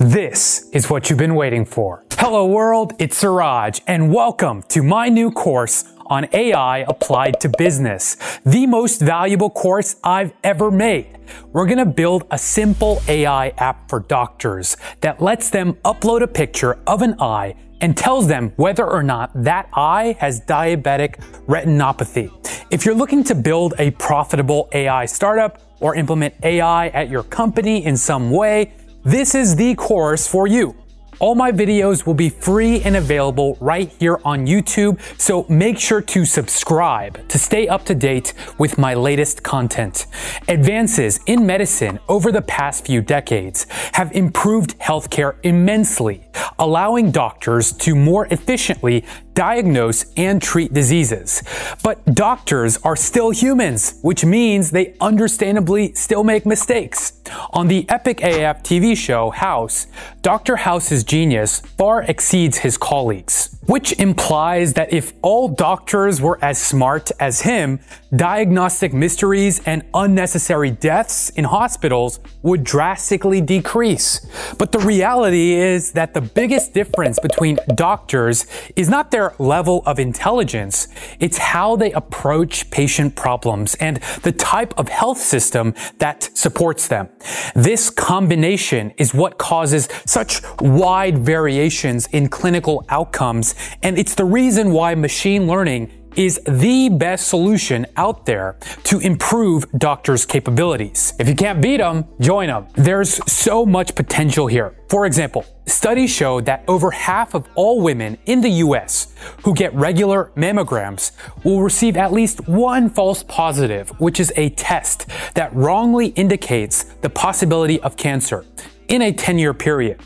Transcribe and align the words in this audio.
This 0.00 0.68
is 0.72 0.90
what 0.90 1.08
you've 1.08 1.20
been 1.20 1.36
waiting 1.36 1.64
for. 1.64 2.04
Hello 2.14 2.46
world, 2.46 2.94
it's 2.98 3.16
Siraj 3.16 3.78
and 3.86 4.12
welcome 4.12 4.64
to 4.64 4.82
my 4.82 5.08
new 5.08 5.30
course 5.30 5.84
on 6.06 6.26
AI 6.32 6.78
applied 6.78 7.38
to 7.42 7.48
business, 7.56 8.16
the 8.44 8.66
most 8.66 9.00
valuable 9.00 9.50
course 9.50 9.94
I've 10.02 10.32
ever 10.42 10.72
made. 10.72 11.16
We're 11.52 11.66
gonna 11.66 11.86
build 11.86 12.24
a 12.32 12.38
simple 12.38 13.00
AI 13.06 13.50
app 13.50 13.88
for 13.88 14.00
doctors 14.00 14.76
that 15.00 15.22
lets 15.22 15.48
them 15.48 15.74
upload 15.84 16.22
a 16.22 16.26
picture 16.26 16.80
of 16.88 17.00
an 17.02 17.14
eye 17.20 17.54
and 17.80 17.96
tells 17.96 18.26
them 18.26 18.52
whether 18.56 18.84
or 18.84 19.04
not 19.04 19.30
that 19.44 19.68
eye 19.74 20.16
has 20.18 20.40
diabetic 20.40 21.20
retinopathy. 21.46 22.32
If 22.68 22.84
you're 22.84 22.96
looking 22.96 23.22
to 23.24 23.34
build 23.36 23.74
a 23.78 23.92
profitable 23.92 24.68
AI 24.72 25.06
startup 25.06 25.60
or 25.78 25.94
implement 25.94 26.34
AI 26.42 26.88
at 26.88 27.08
your 27.08 27.22
company 27.22 27.84
in 27.84 27.96
some 27.96 28.32
way, 28.32 28.72
this 29.04 29.34
is 29.34 29.54
the 29.56 29.74
course 29.74 30.26
for 30.26 30.46
you. 30.46 30.74
All 31.20 31.34
my 31.34 31.52
videos 31.52 32.06
will 32.06 32.14
be 32.14 32.28
free 32.28 32.80
and 32.82 32.96
available 32.96 33.56
right 33.60 33.92
here 34.00 34.18
on 34.24 34.46
YouTube, 34.46 34.98
so 35.18 35.46
make 35.48 35.78
sure 35.78 36.00
to 36.00 36.24
subscribe 36.24 37.28
to 37.28 37.38
stay 37.38 37.68
up 37.68 37.84
to 37.84 37.94
date 37.94 38.34
with 38.58 38.78
my 38.78 38.94
latest 38.94 39.42
content. 39.42 40.06
Advances 40.48 41.20
in 41.26 41.46
medicine 41.46 42.00
over 42.08 42.32
the 42.32 42.42
past 42.42 42.86
few 42.86 43.00
decades 43.00 43.66
have 43.92 44.10
improved 44.12 44.78
healthcare 44.80 45.36
immensely, 45.44 46.24
allowing 46.58 47.12
doctors 47.12 47.72
to 47.72 47.94
more 47.94 48.26
efficiently 48.30 49.04
diagnose 49.34 50.06
and 50.16 50.40
treat 50.40 50.72
diseases. 50.72 51.42
But 51.82 52.04
doctors 52.14 52.78
are 52.78 52.96
still 52.96 53.30
humans, 53.30 53.98
which 54.02 54.24
means 54.24 54.70
they 54.70 54.94
understandably 55.00 55.94
still 55.94 56.24
make 56.24 56.46
mistakes. 56.46 57.12
On 57.52 57.68
the 57.68 57.88
Epic 57.88 58.22
AF 58.22 58.62
TV 58.62 58.96
show 58.96 59.30
House, 59.30 59.86
Dr. 60.22 60.56
House's 60.56 61.04
genius 61.04 61.60
far 61.60 62.02
exceeds 62.02 62.58
his 62.58 62.76
colleagues, 62.76 63.56
which 63.66 63.92
implies 63.98 64.74
that 64.74 64.92
if 64.92 65.12
all 65.22 65.48
doctors 65.48 66.20
were 66.20 66.38
as 66.42 66.60
smart 66.60 67.10
as 67.18 67.42
him, 67.42 67.80
diagnostic 68.14 68.92
mysteries 68.92 69.60
and 69.66 69.84
unnecessary 69.94 70.70
deaths 70.70 71.30
in 71.30 71.44
hospitals 71.44 72.20
would 72.42 72.62
drastically 72.62 73.40
decrease. 73.40 74.20
But 74.58 74.72
the 74.72 74.78
reality 74.78 75.54
is 75.54 75.92
that 75.92 76.14
the 76.14 76.20
biggest 76.20 76.74
difference 76.74 77.18
between 77.18 77.58
doctors 77.74 78.46
is 78.76 78.88
not 78.88 79.10
their 79.10 79.23
their 79.24 79.34
level 79.38 79.82
of 79.86 79.98
intelligence, 79.98 80.88
it's 81.20 81.38
how 81.38 81.76
they 81.76 81.92
approach 81.92 82.70
patient 82.70 83.16
problems 83.16 83.74
and 83.76 83.96
the 84.22 84.32
type 84.32 84.74
of 84.78 84.88
health 84.88 85.18
system 85.18 85.74
that 85.98 86.30
supports 86.34 86.88
them. 86.88 87.08
This 87.54 87.90
combination 87.90 88.92
is 88.98 89.14
what 89.14 89.38
causes 89.38 89.88
such 90.06 90.42
wide 90.60 91.18
variations 91.18 92.06
in 92.08 92.28
clinical 92.28 92.84
outcomes, 92.88 93.54
and 93.82 93.98
it's 93.98 94.14
the 94.14 94.24
reason 94.24 94.72
why 94.72 94.94
machine 94.94 95.46
learning 95.46 95.90
is 96.16 96.40
the 96.46 96.88
best 96.88 97.28
solution 97.28 97.86
out 97.96 98.26
there 98.26 98.56
to 98.84 98.98
improve 99.00 99.70
doctors' 99.72 100.24
capabilities. 100.26 101.14
If 101.18 101.28
you 101.28 101.34
can't 101.34 101.60
beat 101.60 101.78
them, 101.78 102.04
join 102.20 102.48
them. 102.48 102.66
There's 102.74 103.20
so 103.30 103.66
much 103.66 103.94
potential 103.94 104.46
here. 104.46 104.74
For 104.88 105.06
example, 105.06 105.44
studies 105.66 106.10
show 106.10 106.40
that 106.42 106.64
over 106.68 106.90
half 106.90 107.34
of 107.34 107.48
all 107.54 107.80
women 107.80 108.18
in 108.26 108.40
the 108.40 108.50
US 108.64 109.14
who 109.44 109.54
get 109.54 109.74
regular 109.74 110.30
mammograms 110.36 111.12
will 111.44 111.62
receive 111.62 111.96
at 111.96 112.12
least 112.12 112.46
one 112.48 112.88
false 112.90 113.22
positive, 113.22 113.88
which 114.00 114.20
is 114.20 114.32
a 114.36 114.50
test 114.50 115.06
that 115.34 115.54
wrongly 115.54 116.08
indicates 116.08 116.84
the 117.00 117.10
possibility 117.10 117.80
of 117.80 117.96
cancer 117.96 118.44
in 118.88 119.02
a 119.02 119.12
10 119.12 119.38
year 119.38 119.54
period. 119.54 119.98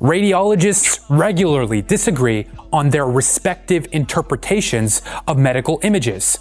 Radiologists 0.00 1.04
regularly 1.08 1.82
disagree 1.82 2.46
on 2.72 2.90
their 2.90 3.06
respective 3.06 3.86
interpretations 3.92 5.02
of 5.26 5.38
medical 5.38 5.78
images. 5.82 6.38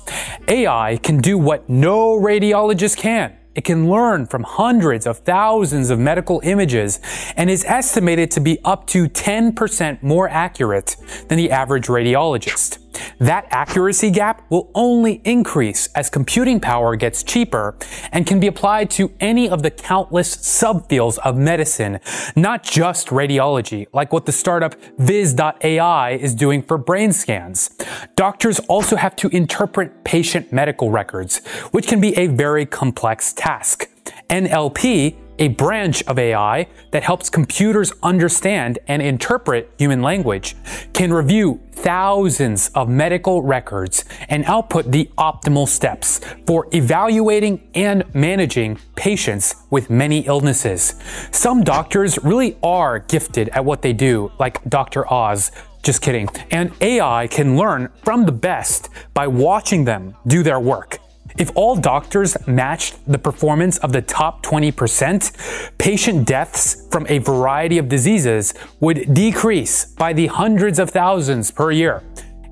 AI 0.47 0.97
can 1.03 1.19
do 1.19 1.37
what 1.37 1.69
no 1.69 2.19
radiologist 2.19 2.97
can. 2.97 3.37
It 3.55 3.63
can 3.63 3.87
learn 3.87 4.25
from 4.25 4.43
hundreds 4.43 5.05
of 5.05 5.19
thousands 5.19 5.91
of 5.91 5.99
medical 5.99 6.41
images 6.43 6.99
and 7.37 7.49
is 7.49 7.63
estimated 7.65 8.31
to 8.31 8.39
be 8.39 8.59
up 8.65 8.87
to 8.87 9.07
10% 9.07 10.01
more 10.01 10.27
accurate 10.27 10.95
than 11.27 11.37
the 11.37 11.51
average 11.51 11.85
radiologist. 11.85 12.82
That 13.19 13.47
accuracy 13.51 14.11
gap 14.11 14.43
will 14.49 14.69
only 14.75 15.21
increase 15.23 15.87
as 15.95 16.09
computing 16.09 16.59
power 16.59 16.95
gets 16.95 17.23
cheaper 17.23 17.75
and 18.11 18.25
can 18.25 18.39
be 18.39 18.47
applied 18.47 18.89
to 18.91 19.11
any 19.19 19.49
of 19.49 19.63
the 19.63 19.71
countless 19.71 20.35
subfields 20.35 21.17
of 21.19 21.37
medicine, 21.37 21.99
not 22.35 22.63
just 22.63 23.07
radiology, 23.07 23.87
like 23.93 24.11
what 24.13 24.25
the 24.25 24.31
startup 24.31 24.75
Viz.ai 24.97 26.11
is 26.11 26.35
doing 26.35 26.61
for 26.61 26.77
brain 26.77 27.11
scans. 27.11 27.69
Doctors 28.15 28.59
also 28.61 28.95
have 28.95 29.15
to 29.17 29.27
interpret 29.29 30.03
patient 30.03 30.51
medical 30.51 30.91
records, 30.91 31.45
which 31.71 31.87
can 31.87 32.01
be 32.01 32.15
a 32.17 32.27
very 32.27 32.65
complex 32.65 33.33
task. 33.33 33.89
NLP 34.29 35.15
a 35.39 35.49
branch 35.49 36.03
of 36.03 36.19
AI 36.19 36.67
that 36.91 37.03
helps 37.03 37.29
computers 37.29 37.91
understand 38.03 38.79
and 38.87 39.01
interpret 39.01 39.71
human 39.77 40.01
language, 40.01 40.55
can 40.93 41.11
review 41.11 41.59
thousands 41.71 42.69
of 42.69 42.87
medical 42.87 43.41
records 43.41 44.05
and 44.29 44.45
output 44.45 44.91
the 44.91 45.09
optimal 45.17 45.67
steps 45.67 46.21
for 46.45 46.67
evaluating 46.73 47.67
and 47.73 48.03
managing 48.13 48.77
patients 48.95 49.55
with 49.69 49.89
many 49.89 50.19
illnesses. 50.19 50.95
Some 51.31 51.63
doctors 51.63 52.17
really 52.23 52.57
are 52.63 52.99
gifted 52.99 53.49
at 53.49 53.65
what 53.65 53.81
they 53.81 53.93
do, 53.93 54.31
like 54.39 54.63
Dr. 54.69 55.11
Oz. 55.11 55.51
Just 55.83 56.01
kidding. 56.01 56.29
And 56.51 56.71
AI 56.79 57.27
can 57.27 57.57
learn 57.57 57.89
from 58.03 58.25
the 58.25 58.31
best 58.31 58.89
by 59.13 59.27
watching 59.27 59.83
them 59.83 60.15
do 60.25 60.41
their 60.41 60.59
work. 60.59 61.02
If 61.37 61.51
all 61.55 61.75
doctors 61.75 62.37
matched 62.47 62.99
the 63.07 63.17
performance 63.17 63.77
of 63.79 63.91
the 63.91 64.01
top 64.01 64.43
20%, 64.43 65.77
patient 65.77 66.27
deaths 66.27 66.87
from 66.91 67.07
a 67.09 67.17
variety 67.17 67.77
of 67.77 67.89
diseases 67.89 68.53
would 68.79 69.13
decrease 69.13 69.85
by 69.85 70.13
the 70.13 70.27
hundreds 70.27 70.77
of 70.79 70.91
thousands 70.91 71.49
per 71.49 71.71
year. 71.71 72.03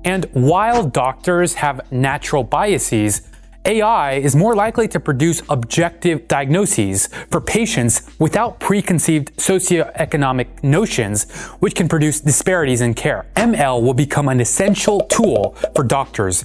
And 0.04 0.24
while 0.32 0.84
doctors 0.84 1.54
have 1.54 1.92
natural 1.92 2.42
biases, 2.42 3.22
AI 3.64 4.14
is 4.14 4.34
more 4.34 4.56
likely 4.56 4.88
to 4.88 4.98
produce 4.98 5.40
objective 5.48 6.26
diagnoses 6.26 7.06
for 7.30 7.40
patients 7.40 8.10
without 8.18 8.58
preconceived 8.58 9.36
socioeconomic 9.36 10.64
notions, 10.64 11.30
which 11.60 11.76
can 11.76 11.88
produce 11.88 12.20
disparities 12.20 12.80
in 12.80 12.94
care. 12.94 13.26
ML 13.36 13.80
will 13.80 13.94
become 13.94 14.28
an 14.28 14.40
essential 14.40 15.02
tool 15.02 15.54
for 15.76 15.84
doctors 15.84 16.44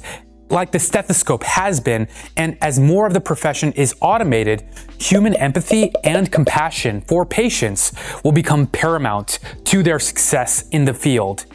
like 0.49 0.71
the 0.71 0.79
stethoscope 0.79 1.43
has 1.43 1.79
been, 1.79 2.07
and 2.35 2.57
as 2.61 2.79
more 2.79 3.05
of 3.05 3.13
the 3.13 3.21
profession 3.21 3.71
is 3.73 3.95
automated, 4.01 4.63
human 4.99 5.35
empathy 5.35 5.93
and 6.03 6.31
compassion 6.31 7.01
for 7.01 7.25
patients 7.25 7.91
will 8.23 8.31
become 8.31 8.67
paramount 8.67 9.39
to 9.65 9.83
their 9.83 9.99
success 9.99 10.67
in 10.69 10.85
the 10.85 10.93
field. 10.93 11.45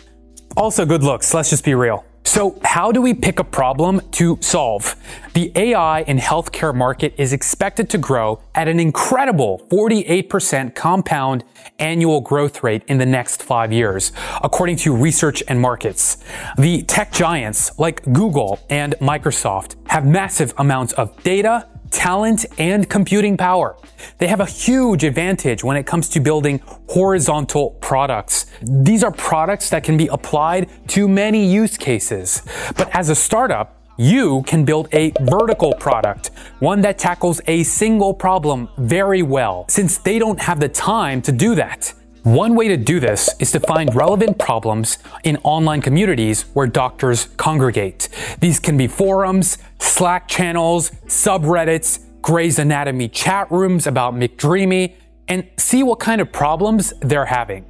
Also, 0.56 0.84
good 0.84 1.02
looks, 1.02 1.32
let's 1.32 1.50
just 1.50 1.64
be 1.64 1.74
real. 1.74 2.04
So 2.32 2.58
how 2.64 2.92
do 2.92 3.02
we 3.02 3.12
pick 3.12 3.40
a 3.40 3.44
problem 3.44 4.00
to 4.12 4.38
solve? 4.40 4.96
The 5.34 5.52
AI 5.54 6.00
and 6.00 6.18
healthcare 6.18 6.74
market 6.74 7.12
is 7.18 7.34
expected 7.34 7.90
to 7.90 7.98
grow 7.98 8.40
at 8.54 8.68
an 8.68 8.80
incredible 8.80 9.66
48% 9.70 10.74
compound 10.74 11.44
annual 11.78 12.22
growth 12.22 12.62
rate 12.62 12.84
in 12.88 12.96
the 12.96 13.04
next 13.04 13.42
five 13.42 13.70
years, 13.70 14.12
according 14.42 14.76
to 14.76 14.96
Research 14.96 15.42
and 15.46 15.60
Markets. 15.60 16.24
The 16.56 16.84
tech 16.84 17.12
giants 17.12 17.78
like 17.78 18.02
Google 18.14 18.60
and 18.70 18.94
Microsoft 18.94 19.76
have 19.90 20.06
massive 20.06 20.54
amounts 20.56 20.94
of 20.94 21.22
data, 21.22 21.68
talent, 21.92 22.44
and 22.58 22.88
computing 22.90 23.36
power. 23.36 23.76
They 24.18 24.26
have 24.26 24.40
a 24.40 24.46
huge 24.46 25.04
advantage 25.04 25.62
when 25.62 25.76
it 25.76 25.86
comes 25.86 26.08
to 26.10 26.20
building 26.20 26.60
horizontal 26.88 27.70
products. 27.80 28.46
These 28.62 29.04
are 29.04 29.12
products 29.12 29.70
that 29.70 29.84
can 29.84 29.96
be 29.96 30.08
applied 30.08 30.68
to 30.88 31.06
many 31.06 31.46
use 31.46 31.76
cases. 31.76 32.42
But 32.76 32.88
as 32.96 33.08
a 33.08 33.14
startup, 33.14 33.78
you 33.98 34.42
can 34.46 34.64
build 34.64 34.88
a 34.92 35.12
vertical 35.20 35.74
product, 35.74 36.30
one 36.58 36.80
that 36.80 36.98
tackles 36.98 37.40
a 37.46 37.62
single 37.62 38.14
problem 38.14 38.68
very 38.78 39.22
well, 39.22 39.66
since 39.68 39.98
they 39.98 40.18
don't 40.18 40.40
have 40.40 40.58
the 40.60 40.68
time 40.68 41.22
to 41.22 41.30
do 41.30 41.54
that. 41.54 41.92
One 42.22 42.54
way 42.54 42.68
to 42.68 42.76
do 42.76 43.00
this 43.00 43.28
is 43.40 43.50
to 43.50 43.58
find 43.58 43.92
relevant 43.96 44.38
problems 44.38 44.98
in 45.24 45.38
online 45.38 45.82
communities 45.82 46.42
where 46.52 46.68
doctors 46.68 47.26
congregate. 47.36 48.08
These 48.38 48.60
can 48.60 48.76
be 48.76 48.86
forums, 48.86 49.58
Slack 49.80 50.28
channels, 50.28 50.90
subreddits, 51.06 51.98
Grey's 52.22 52.60
Anatomy 52.60 53.08
chat 53.08 53.50
rooms 53.50 53.88
about 53.88 54.14
McDreamy, 54.14 54.94
and 55.26 55.48
see 55.56 55.82
what 55.82 55.98
kind 55.98 56.20
of 56.20 56.30
problems 56.30 56.94
they're 57.00 57.26
having. 57.26 57.64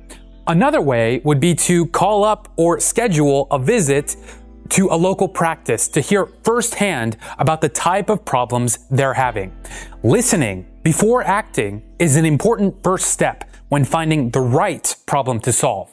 Another 0.46 0.82
way 0.82 1.22
would 1.24 1.40
be 1.40 1.54
to 1.54 1.86
call 1.86 2.22
up 2.22 2.52
or 2.58 2.78
schedule 2.78 3.46
a 3.50 3.58
visit 3.58 4.16
to 4.68 4.88
a 4.90 4.96
local 4.96 5.28
practice 5.28 5.88
to 5.88 6.02
hear 6.02 6.26
firsthand 6.42 7.16
about 7.38 7.62
the 7.62 7.70
type 7.70 8.10
of 8.10 8.22
problems 8.26 8.80
they're 8.90 9.14
having. 9.14 9.56
Listening 10.02 10.66
before 10.82 11.22
acting 11.22 11.82
is 11.98 12.16
an 12.16 12.26
important 12.26 12.82
first 12.82 13.06
step 13.06 13.48
when 13.72 13.86
finding 13.86 14.28
the 14.32 14.40
right 14.40 14.94
problem 15.06 15.40
to 15.40 15.50
solve. 15.50 15.88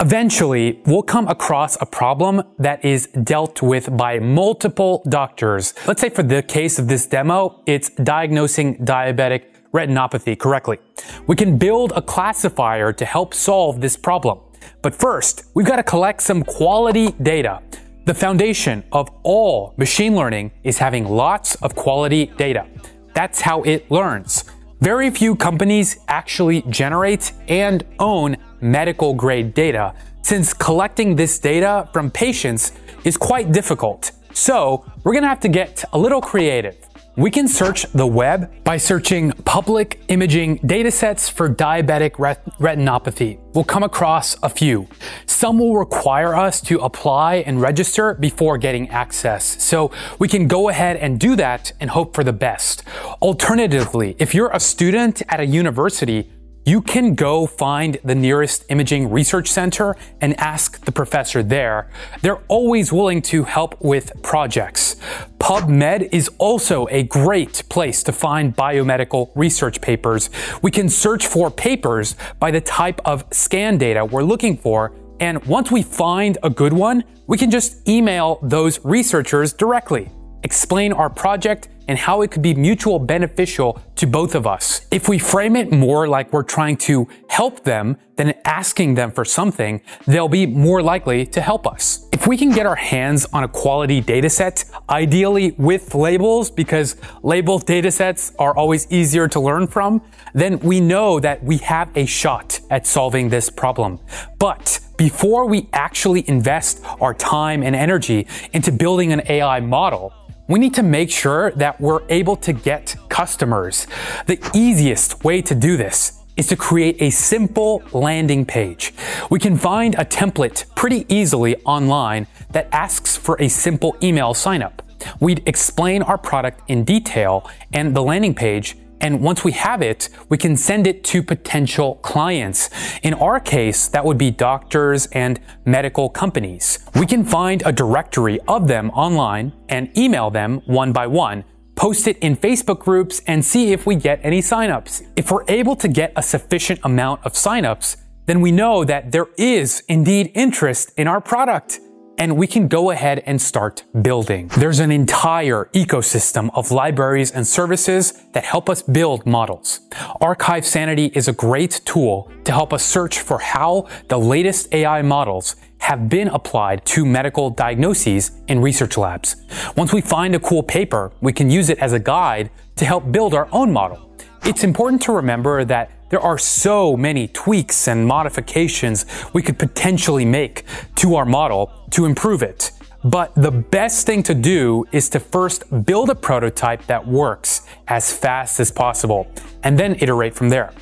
Eventually, 0.00 0.80
we'll 0.86 1.02
come 1.02 1.28
across 1.28 1.76
a 1.82 1.84
problem 1.84 2.42
that 2.58 2.82
is 2.82 3.08
dealt 3.24 3.60
with 3.60 3.94
by 3.94 4.18
multiple 4.18 5.02
doctors. 5.10 5.74
Let's 5.86 6.00
say 6.00 6.08
for 6.08 6.22
the 6.22 6.42
case 6.42 6.78
of 6.78 6.88
this 6.88 7.04
demo, 7.04 7.62
it's 7.66 7.90
diagnosing 7.90 8.78
diabetic 8.86 9.42
retinopathy 9.74 10.38
correctly. 10.38 10.78
We 11.26 11.36
can 11.36 11.58
build 11.58 11.92
a 11.94 12.00
classifier 12.00 12.90
to 12.94 13.04
help 13.04 13.34
solve 13.34 13.82
this 13.82 13.98
problem. 13.98 14.38
But 14.80 14.94
first, 14.94 15.44
we've 15.52 15.66
got 15.66 15.76
to 15.76 15.82
collect 15.82 16.22
some 16.22 16.42
quality 16.42 17.12
data. 17.20 17.60
The 18.06 18.14
foundation 18.14 18.82
of 18.92 19.10
all 19.24 19.74
machine 19.76 20.14
learning 20.16 20.52
is 20.62 20.78
having 20.78 21.04
lots 21.04 21.54
of 21.56 21.74
quality 21.74 22.32
data. 22.38 22.66
That's 23.12 23.42
how 23.42 23.62
it 23.64 23.90
learns. 23.90 24.44
Very 24.84 25.08
few 25.08 25.34
companies 25.34 25.96
actually 26.08 26.60
generate 26.68 27.32
and 27.48 27.82
own 27.98 28.36
medical 28.60 29.14
grade 29.14 29.54
data, 29.54 29.94
since 30.20 30.52
collecting 30.52 31.16
this 31.16 31.38
data 31.38 31.88
from 31.94 32.10
patients 32.10 32.72
is 33.02 33.16
quite 33.16 33.50
difficult. 33.50 34.12
So, 34.34 34.84
we're 35.02 35.14
gonna 35.14 35.26
have 35.26 35.40
to 35.40 35.48
get 35.48 35.86
a 35.94 35.98
little 35.98 36.20
creative. 36.20 36.76
We 37.16 37.30
can 37.30 37.46
search 37.46 37.84
the 37.92 38.08
web 38.08 38.50
by 38.64 38.76
searching 38.76 39.30
public 39.44 40.00
imaging 40.08 40.58
datasets 40.58 41.30
for 41.30 41.48
diabetic 41.48 42.18
ret 42.18 42.44
retinopathy. 42.58 43.38
We'll 43.54 43.62
come 43.62 43.84
across 43.84 44.36
a 44.42 44.48
few. 44.48 44.88
Some 45.24 45.60
will 45.60 45.76
require 45.76 46.34
us 46.34 46.60
to 46.62 46.80
apply 46.80 47.36
and 47.46 47.60
register 47.60 48.14
before 48.14 48.58
getting 48.58 48.88
access. 48.88 49.62
So 49.62 49.92
we 50.18 50.26
can 50.26 50.48
go 50.48 50.70
ahead 50.70 50.96
and 50.96 51.20
do 51.20 51.36
that 51.36 51.72
and 51.78 51.88
hope 51.88 52.16
for 52.16 52.24
the 52.24 52.32
best. 52.32 52.82
Alternatively, 53.22 54.16
if 54.18 54.34
you're 54.34 54.50
a 54.50 54.58
student 54.58 55.22
at 55.28 55.38
a 55.38 55.46
university, 55.46 56.32
you 56.64 56.80
can 56.80 57.14
go 57.14 57.46
find 57.46 57.98
the 58.04 58.14
nearest 58.14 58.64
imaging 58.70 59.10
research 59.10 59.50
center 59.50 59.96
and 60.20 60.38
ask 60.40 60.84
the 60.84 60.92
professor 60.92 61.42
there. 61.42 61.90
They're 62.22 62.42
always 62.48 62.92
willing 62.92 63.22
to 63.22 63.44
help 63.44 63.80
with 63.82 64.12
projects. 64.22 64.96
PubMed 65.38 66.08
is 66.10 66.30
also 66.38 66.86
a 66.90 67.02
great 67.02 67.62
place 67.68 68.02
to 68.04 68.12
find 68.12 68.56
biomedical 68.56 69.30
research 69.34 69.80
papers. 69.80 70.30
We 70.62 70.70
can 70.70 70.88
search 70.88 71.26
for 71.26 71.50
papers 71.50 72.16
by 72.38 72.50
the 72.50 72.60
type 72.60 73.00
of 73.04 73.24
scan 73.30 73.76
data 73.76 74.04
we're 74.04 74.22
looking 74.22 74.56
for 74.56 74.92
and 75.20 75.44
once 75.46 75.70
we 75.70 75.82
find 75.82 76.38
a 76.42 76.50
good 76.50 76.72
one, 76.72 77.04
we 77.26 77.38
can 77.38 77.50
just 77.50 77.88
email 77.88 78.40
those 78.42 78.84
researchers 78.84 79.52
directly, 79.52 80.10
explain 80.42 80.92
our 80.92 81.08
project 81.08 81.68
and 81.88 81.98
how 81.98 82.22
it 82.22 82.30
could 82.30 82.42
be 82.42 82.54
mutual 82.54 82.98
beneficial 82.98 83.80
to 83.96 84.06
both 84.06 84.34
of 84.34 84.46
us. 84.46 84.86
If 84.90 85.08
we 85.08 85.18
frame 85.18 85.56
it 85.56 85.72
more 85.72 86.08
like 86.08 86.32
we're 86.32 86.42
trying 86.42 86.76
to 86.78 87.08
help 87.28 87.64
them 87.64 87.96
than 88.16 88.34
asking 88.44 88.94
them 88.94 89.10
for 89.10 89.24
something, 89.24 89.80
they'll 90.06 90.28
be 90.28 90.46
more 90.46 90.82
likely 90.82 91.26
to 91.26 91.40
help 91.40 91.66
us. 91.66 92.06
If 92.12 92.26
we 92.26 92.36
can 92.36 92.50
get 92.50 92.64
our 92.64 92.76
hands 92.76 93.26
on 93.32 93.44
a 93.44 93.48
quality 93.48 94.00
dataset, 94.00 94.64
ideally 94.88 95.52
with 95.58 95.94
labels, 95.94 96.50
because 96.50 96.96
labeled 97.22 97.66
datasets 97.66 98.34
are 98.38 98.56
always 98.56 98.86
easier 98.90 99.26
to 99.28 99.40
learn 99.40 99.66
from, 99.66 100.00
then 100.32 100.58
we 100.60 100.80
know 100.80 101.18
that 101.20 101.42
we 101.42 101.58
have 101.58 101.90
a 101.96 102.06
shot 102.06 102.60
at 102.70 102.86
solving 102.86 103.28
this 103.28 103.50
problem. 103.50 103.98
But 104.38 104.80
before 104.96 105.46
we 105.46 105.68
actually 105.72 106.28
invest 106.28 106.80
our 107.00 107.14
time 107.14 107.62
and 107.62 107.74
energy 107.74 108.26
into 108.52 108.70
building 108.70 109.12
an 109.12 109.22
AI 109.28 109.60
model, 109.60 110.12
we 110.46 110.58
need 110.58 110.74
to 110.74 110.82
make 110.82 111.10
sure 111.10 111.50
that 111.52 111.80
we're 111.80 112.02
able 112.08 112.36
to 112.36 112.52
get 112.52 112.96
customers. 113.08 113.86
The 114.26 114.38
easiest 114.54 115.24
way 115.24 115.40
to 115.42 115.54
do 115.54 115.76
this 115.76 116.20
is 116.36 116.48
to 116.48 116.56
create 116.56 117.00
a 117.00 117.10
simple 117.10 117.82
landing 117.92 118.44
page. 118.44 118.92
We 119.30 119.38
can 119.38 119.56
find 119.56 119.94
a 119.94 120.04
template 120.04 120.66
pretty 120.74 121.06
easily 121.08 121.56
online 121.64 122.26
that 122.50 122.68
asks 122.72 123.16
for 123.16 123.40
a 123.40 123.48
simple 123.48 123.96
email 124.02 124.34
signup. 124.34 124.80
We'd 125.20 125.42
explain 125.46 126.02
our 126.02 126.18
product 126.18 126.62
in 126.68 126.84
detail 126.84 127.48
and 127.72 127.94
the 127.94 128.02
landing 128.02 128.34
page 128.34 128.76
and 129.00 129.20
once 129.20 129.44
we 129.44 129.52
have 129.52 129.82
it, 129.82 130.08
we 130.28 130.38
can 130.38 130.56
send 130.56 130.86
it 130.86 131.04
to 131.04 131.22
potential 131.22 131.96
clients. 131.96 132.70
In 133.02 133.14
our 133.14 133.40
case, 133.40 133.88
that 133.88 134.04
would 134.04 134.18
be 134.18 134.30
doctors 134.30 135.06
and 135.12 135.40
medical 135.64 136.08
companies. 136.08 136.78
We 136.94 137.06
can 137.06 137.24
find 137.24 137.62
a 137.66 137.72
directory 137.72 138.40
of 138.48 138.68
them 138.68 138.90
online 138.90 139.52
and 139.68 139.96
email 139.96 140.30
them 140.30 140.62
one 140.66 140.92
by 140.92 141.06
one 141.06 141.44
post 141.76 142.06
it 142.06 142.16
in 142.18 142.36
Facebook 142.36 142.78
groups, 142.78 143.20
and 143.26 143.44
see 143.44 143.72
if 143.72 143.86
we 143.86 143.96
get 143.96 144.20
any 144.22 144.40
signups. 144.40 145.02
If 145.16 145.30
we're 145.30 145.44
able 145.48 145.76
to 145.76 145.88
get 145.88 146.12
a 146.16 146.22
sufficient 146.22 146.80
amount 146.84 147.24
of 147.24 147.32
signups, 147.32 147.96
then 148.26 148.40
we 148.40 148.52
know 148.52 148.84
that 148.84 149.12
there 149.12 149.26
is 149.36 149.82
indeed 149.88 150.30
interest 150.34 150.92
in 150.96 151.06
our 151.06 151.20
product 151.20 151.80
and 152.18 152.36
we 152.36 152.46
can 152.46 152.68
go 152.68 152.90
ahead 152.90 153.22
and 153.26 153.40
start 153.40 153.84
building. 154.02 154.48
There's 154.58 154.80
an 154.80 154.90
entire 154.90 155.68
ecosystem 155.74 156.50
of 156.54 156.70
libraries 156.70 157.30
and 157.32 157.46
services 157.46 158.12
that 158.32 158.44
help 158.44 158.70
us 158.70 158.82
build 158.82 159.26
models. 159.26 159.80
arXiv 160.20 160.64
Sanity 160.64 161.06
is 161.14 161.28
a 161.28 161.32
great 161.32 161.80
tool 161.84 162.30
to 162.44 162.52
help 162.52 162.72
us 162.72 162.84
search 162.84 163.20
for 163.20 163.38
how 163.38 163.88
the 164.08 164.18
latest 164.18 164.72
AI 164.72 165.02
models 165.02 165.56
have 165.78 166.08
been 166.08 166.28
applied 166.28 166.84
to 166.86 167.04
medical 167.04 167.50
diagnoses 167.50 168.30
in 168.48 168.60
research 168.60 168.96
labs. 168.96 169.36
Once 169.76 169.92
we 169.92 170.00
find 170.00 170.34
a 170.34 170.40
cool 170.40 170.62
paper, 170.62 171.12
we 171.20 171.32
can 171.32 171.50
use 171.50 171.68
it 171.68 171.78
as 171.78 171.92
a 171.92 171.98
guide 171.98 172.50
to 172.76 172.84
help 172.84 173.12
build 173.12 173.34
our 173.34 173.48
own 173.52 173.70
model. 173.72 174.10
It's 174.44 174.64
important 174.64 175.02
to 175.02 175.12
remember 175.12 175.64
that 175.64 175.90
there 176.14 176.20
are 176.20 176.38
so 176.38 176.96
many 176.96 177.26
tweaks 177.26 177.88
and 177.88 178.06
modifications 178.06 179.04
we 179.32 179.42
could 179.42 179.58
potentially 179.58 180.24
make 180.24 180.62
to 180.94 181.16
our 181.16 181.24
model 181.26 181.72
to 181.90 182.04
improve 182.04 182.40
it. 182.40 182.70
But 183.02 183.34
the 183.34 183.50
best 183.50 184.06
thing 184.06 184.22
to 184.22 184.32
do 184.32 184.84
is 184.92 185.08
to 185.08 185.18
first 185.18 185.64
build 185.84 186.10
a 186.10 186.14
prototype 186.14 186.86
that 186.86 187.04
works 187.04 187.66
as 187.88 188.16
fast 188.16 188.60
as 188.60 188.70
possible 188.70 189.26
and 189.64 189.76
then 189.76 189.96
iterate 189.96 190.36
from 190.36 190.50
there. 190.50 190.72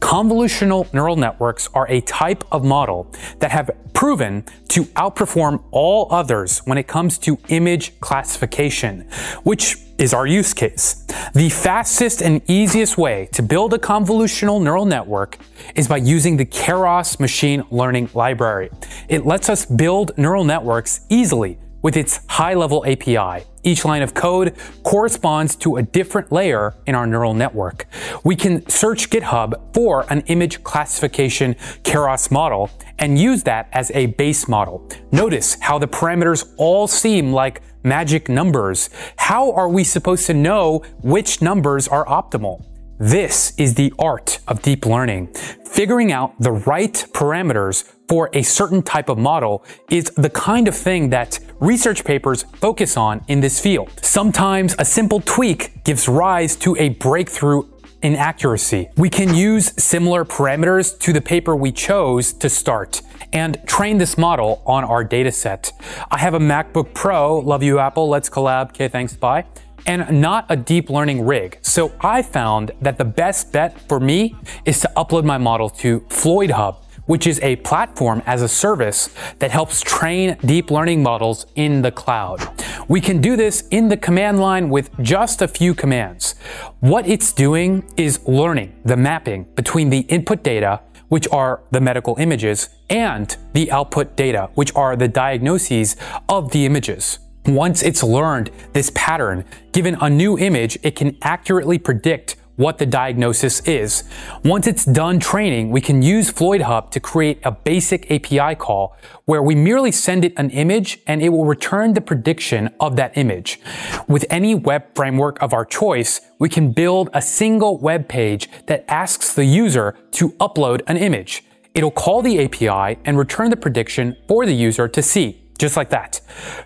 Convolutional 0.00 0.92
neural 0.92 1.16
networks 1.16 1.68
are 1.74 1.86
a 1.88 2.00
type 2.02 2.44
of 2.52 2.64
model 2.64 3.12
that 3.38 3.50
have 3.50 3.70
proven 3.92 4.44
to 4.68 4.84
outperform 4.96 5.62
all 5.70 6.06
others 6.10 6.58
when 6.66 6.78
it 6.78 6.86
comes 6.86 7.18
to 7.18 7.38
image 7.48 7.98
classification, 8.00 9.08
which 9.42 9.76
is 9.98 10.12
our 10.12 10.26
use 10.26 10.52
case. 10.52 11.06
The 11.34 11.48
fastest 11.48 12.20
and 12.20 12.42
easiest 12.48 12.98
way 12.98 13.28
to 13.32 13.42
build 13.42 13.72
a 13.72 13.78
convolutional 13.78 14.62
neural 14.62 14.84
network 14.84 15.38
is 15.74 15.88
by 15.88 15.96
using 15.96 16.36
the 16.36 16.44
Keras 16.44 17.18
machine 17.18 17.64
learning 17.70 18.10
library. 18.12 18.70
It 19.08 19.24
lets 19.24 19.48
us 19.48 19.64
build 19.64 20.16
neural 20.18 20.44
networks 20.44 21.00
easily 21.08 21.58
with 21.82 21.96
its 21.96 22.20
high-level 22.28 22.84
API. 22.86 23.46
Each 23.66 23.84
line 23.84 24.02
of 24.02 24.14
code 24.14 24.54
corresponds 24.84 25.56
to 25.56 25.76
a 25.76 25.82
different 25.82 26.30
layer 26.30 26.76
in 26.86 26.94
our 26.94 27.04
neural 27.04 27.34
network. 27.34 27.86
We 28.22 28.36
can 28.36 28.66
search 28.70 29.10
GitHub 29.10 29.74
for 29.74 30.06
an 30.08 30.20
image 30.28 30.62
classification 30.62 31.54
Keras 31.82 32.30
model 32.30 32.70
and 33.00 33.18
use 33.18 33.42
that 33.42 33.68
as 33.72 33.90
a 33.90 34.06
base 34.06 34.46
model. 34.46 34.88
Notice 35.10 35.56
how 35.60 35.80
the 35.80 35.88
parameters 35.88 36.54
all 36.56 36.86
seem 36.86 37.32
like 37.32 37.60
magic 37.82 38.28
numbers. 38.28 38.88
How 39.16 39.50
are 39.52 39.68
we 39.68 39.82
supposed 39.82 40.26
to 40.26 40.34
know 40.34 40.84
which 41.02 41.42
numbers 41.42 41.88
are 41.88 42.06
optimal? 42.06 42.64
This 42.98 43.52
is 43.58 43.74
the 43.74 43.92
art 43.98 44.38
of 44.46 44.62
deep 44.62 44.86
learning. 44.86 45.34
Figuring 45.66 46.12
out 46.12 46.40
the 46.40 46.52
right 46.52 46.94
parameters 47.12 47.82
for 48.08 48.30
a 48.32 48.42
certain 48.42 48.82
type 48.82 49.08
of 49.08 49.18
model 49.18 49.64
is 49.90 50.04
the 50.16 50.30
kind 50.30 50.68
of 50.68 50.74
thing 50.74 51.10
that 51.10 51.40
research 51.60 52.04
papers 52.04 52.42
focus 52.42 52.96
on 52.96 53.24
in 53.28 53.40
this 53.40 53.60
field. 53.60 53.90
Sometimes 54.02 54.74
a 54.78 54.84
simple 54.84 55.20
tweak 55.20 55.84
gives 55.84 56.08
rise 56.08 56.56
to 56.56 56.76
a 56.76 56.90
breakthrough 56.90 57.62
in 58.02 58.14
accuracy. 58.14 58.88
We 58.96 59.10
can 59.10 59.34
use 59.34 59.72
similar 59.82 60.24
parameters 60.24 60.98
to 61.00 61.12
the 61.12 61.20
paper 61.20 61.56
we 61.56 61.72
chose 61.72 62.32
to 62.34 62.48
start 62.48 63.02
and 63.32 63.58
train 63.66 63.98
this 63.98 64.16
model 64.16 64.62
on 64.66 64.84
our 64.84 65.04
dataset. 65.04 65.72
I 66.10 66.18
have 66.18 66.34
a 66.34 66.38
MacBook 66.38 66.94
Pro, 66.94 67.38
love 67.38 67.62
you 67.62 67.78
Apple, 67.78 68.08
let's 68.08 68.30
collab, 68.30 68.70
okay, 68.70 68.88
thanks, 68.88 69.14
bye 69.14 69.44
and 69.86 70.20
not 70.20 70.46
a 70.48 70.56
deep 70.56 70.90
learning 70.90 71.24
rig. 71.24 71.58
So 71.62 71.92
I 72.00 72.22
found 72.22 72.72
that 72.80 72.98
the 72.98 73.04
best 73.04 73.52
bet 73.52 73.78
for 73.88 74.00
me 74.00 74.36
is 74.64 74.80
to 74.80 74.90
upload 74.96 75.24
my 75.24 75.38
model 75.38 75.70
to 75.70 76.00
FloydHub 76.00 76.78
which 77.06 77.26
is 77.26 77.40
a 77.40 77.56
platform 77.56 78.22
as 78.26 78.42
a 78.42 78.48
service 78.48 79.08
that 79.38 79.50
helps 79.50 79.80
train 79.80 80.36
deep 80.44 80.70
learning 80.70 81.02
models 81.02 81.46
in 81.54 81.82
the 81.82 81.90
cloud. 81.90 82.46
We 82.88 83.00
can 83.00 83.20
do 83.20 83.36
this 83.36 83.66
in 83.70 83.88
the 83.88 83.96
command 83.96 84.38
line 84.38 84.68
with 84.68 84.90
just 85.00 85.42
a 85.42 85.48
few 85.48 85.74
commands. 85.74 86.34
What 86.80 87.08
it's 87.08 87.32
doing 87.32 87.88
is 87.96 88.20
learning 88.26 88.74
the 88.84 88.96
mapping 88.96 89.44
between 89.54 89.90
the 89.90 90.00
input 90.00 90.42
data 90.42 90.80
which 91.08 91.28
are 91.28 91.62
the 91.70 91.80
medical 91.80 92.16
images, 92.18 92.68
and 92.90 93.36
the 93.52 93.70
output 93.70 94.16
data, 94.16 94.50
which 94.54 94.74
are 94.74 94.96
the 94.96 95.08
diagnoses 95.08 95.96
of 96.28 96.50
the 96.52 96.66
images. 96.66 97.18
Once 97.46 97.82
it's 97.82 98.02
learned 98.02 98.50
this 98.72 98.90
pattern, 98.94 99.44
given 99.72 99.96
a 100.00 100.10
new 100.10 100.36
image, 100.38 100.78
it 100.82 100.96
can 100.96 101.16
accurately 101.22 101.78
predict 101.78 102.36
what 102.56 102.78
the 102.78 102.86
diagnosis 102.86 103.60
is. 103.60 104.04
Once 104.44 104.66
it's 104.66 104.84
done 104.84 105.20
training, 105.20 105.70
we 105.70 105.80
can 105.80 106.02
use 106.02 106.32
FloydHub 106.32 106.90
to 106.90 107.00
create 107.00 107.38
a 107.44 107.52
basic 107.52 108.10
API 108.10 108.54
call 108.54 108.96
where 109.26 109.42
we 109.42 109.54
merely 109.54 109.92
send 109.92 110.24
it 110.24 110.32
an 110.36 110.50
image 110.50 110.98
and 111.06 111.22
it 111.22 111.28
will 111.28 111.44
return 111.44 111.94
the 111.94 112.00
prediction 112.00 112.68
of 112.80 112.96
that 112.96 113.16
image. 113.16 113.60
With 114.08 114.24
any 114.30 114.54
web 114.54 114.84
framework 114.94 115.40
of 115.40 115.52
our 115.52 115.64
choice, 115.64 116.20
we 116.38 116.48
can 116.48 116.72
build 116.72 117.10
a 117.12 117.22
single 117.22 117.78
web 117.78 118.08
page 118.08 118.48
that 118.66 118.84
asks 118.88 119.34
the 119.34 119.44
user 119.44 119.96
to 120.12 120.30
upload 120.32 120.82
an 120.86 120.96
image. 120.96 121.44
It'll 121.74 121.90
call 121.90 122.22
the 122.22 122.42
API 122.42 122.98
and 123.04 123.18
return 123.18 123.50
the 123.50 123.56
prediction 123.56 124.16
for 124.26 124.46
the 124.46 124.54
user 124.54 124.88
to 124.88 125.02
see 125.02 125.42
just 125.58 125.76
like 125.76 125.90
that. 125.90 126.20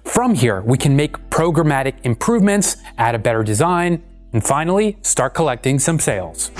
From 0.05 0.35
here, 0.35 0.63
we 0.63 0.77
can 0.77 0.97
make 0.97 1.31
programmatic 1.31 1.95
improvements, 2.03 2.77
add 2.99 3.15
a 3.15 3.19
better 3.19 3.43
design, 3.43 4.03
and 4.33 4.45
finally, 4.45 4.97
start 5.03 5.35
collecting 5.35 5.79
some 5.79 5.99
sales. 5.99 6.51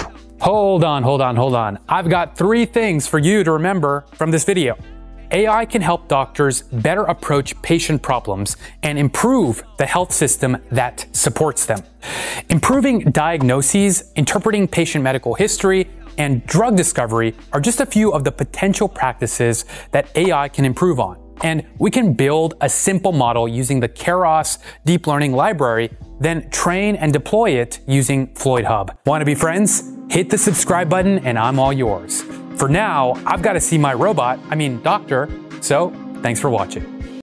Hold 0.41 0.85
on, 0.85 1.03
hold 1.03 1.21
on, 1.21 1.37
hold 1.37 1.55
on. 1.55 1.79
I've 1.89 2.09
got 2.09 2.37
three 2.37 2.65
things 2.65 3.07
for 3.07 3.19
you 3.19 3.45
to 3.45 3.53
remember 3.53 4.07
from 4.15 4.31
this 4.31 4.45
video. 4.45 4.77
AI 5.33 5.65
can 5.67 5.83
help 5.83 6.09
doctors 6.09 6.63
better 6.63 7.03
approach 7.03 7.61
patient 7.63 8.03
problems 8.03 8.57
and 8.83 8.99
improve 8.99 9.63
the 9.77 9.87
health 9.87 10.13
system 10.13 10.57
that 10.73 11.07
supports 11.13 11.67
them. 11.67 11.83
Improving 12.49 13.11
diagnoses, 13.11 14.11
interpreting 14.17 14.67
patient 14.67 15.05
medical 15.05 15.35
history, 15.35 15.89
and 16.19 16.45
drug 16.47 16.77
discovery 16.77 17.35
are 17.53 17.61
just 17.61 17.81
a 17.81 17.87
few 17.87 18.13
of 18.13 18.25
the 18.25 18.33
potential 18.33 18.89
practices 18.89 19.67
that 19.93 20.11
AI 20.17 20.49
can 20.49 20.65
improve 20.65 20.99
on. 20.99 21.20
And 21.43 21.67
we 21.79 21.91
can 21.91 22.13
build 22.15 22.55
a 22.61 22.69
simple 22.69 23.13
model 23.13 23.49
using 23.49 23.81
the 23.81 23.89
Keras 23.89 24.59
deep 24.85 25.07
learning 25.07 25.33
library 25.33 25.91
then 26.21 26.49
train 26.51 26.97
and 26.97 27.13
deploy 27.13 27.51
it 27.53 27.81
using 27.89 28.29
FloydHub. 28.35 28.97
Want 29.07 29.23
to 29.23 29.25
be 29.25 29.35
friends? 29.35 29.93
Hit 30.11 30.31
the 30.31 30.39
subscribe 30.39 30.89
button 30.89 31.19
and 31.27 31.39
I'm 31.39 31.59
all 31.59 31.73
yours. 31.73 32.23
For 32.57 32.69
now, 32.69 33.15
I've 33.27 33.43
got 33.43 33.55
to 33.55 33.61
see 33.61 33.79
my 33.79 33.95
robot, 33.95 34.39
I 34.51 34.55
mean 34.55 34.83
doctor, 34.83 35.31
so 35.61 35.91
thanks 36.21 36.39
for 36.39 36.51
watching. 36.51 37.00